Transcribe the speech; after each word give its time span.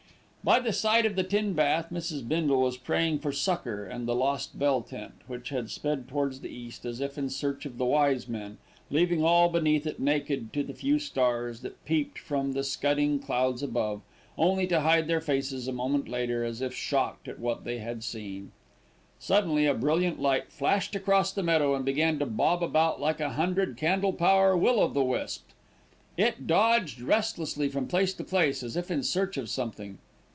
By 0.43 0.59
the 0.59 0.73
side 0.73 1.05
of 1.05 1.15
the 1.15 1.21
tin 1.23 1.53
bath 1.53 1.91
Mrs. 1.91 2.27
Bindle 2.27 2.61
was 2.61 2.75
praying 2.75 3.19
for 3.19 3.31
succour 3.31 3.85
and 3.85 4.07
the 4.07 4.15
lost 4.15 4.57
bell 4.57 4.81
tent, 4.81 5.13
which 5.27 5.49
had 5.49 5.69
sped 5.69 6.07
towards 6.07 6.39
the 6.39 6.49
east 6.49 6.83
as 6.83 6.99
if 6.99 7.15
in 7.15 7.29
search 7.29 7.67
of 7.67 7.77
the 7.77 7.85
wise 7.85 8.27
men, 8.27 8.57
leaving 8.89 9.23
all 9.23 9.49
beneath 9.49 9.85
it 9.85 9.99
naked 9.99 10.51
to 10.53 10.63
the 10.63 10.73
few 10.73 10.97
stars 10.97 11.61
that 11.61 11.85
peeped 11.85 12.17
from 12.17 12.53
the 12.53 12.63
scudding 12.63 13.19
clouds 13.19 13.61
above, 13.61 14.01
only 14.35 14.65
to 14.65 14.79
hide 14.81 15.05
their 15.07 15.21
faces 15.21 15.67
a 15.67 15.71
moment 15.71 16.07
later 16.07 16.43
as 16.43 16.59
if 16.59 16.73
shocked 16.73 17.27
at 17.27 17.37
what 17.37 17.63
they 17.63 17.77
had 17.77 18.03
seen. 18.03 18.51
Suddenly 19.19 19.67
a 19.67 19.75
brilliant 19.75 20.19
light 20.19 20.51
flashed 20.51 20.95
across 20.95 21.31
the 21.31 21.43
meadow 21.43 21.75
and 21.75 21.85
began 21.85 22.17
to 22.17 22.25
bob 22.25 22.63
about 22.63 22.99
like 22.99 23.19
a 23.19 23.33
hundred 23.33 23.77
candle 23.77 24.11
power 24.11 24.57
will 24.57 24.79
o' 24.79 24.87
the 24.87 25.03
wisp. 25.03 25.49
It 26.17 26.47
dodged 26.47 26.99
restlessly 26.99 27.69
from 27.69 27.87
place 27.87 28.15
to 28.15 28.23
place, 28.23 28.63
as 28.63 28.75
if 28.75 28.89
in 28.89 29.03
search 29.03 29.37
of 29.37 29.47
something. 29.47 29.99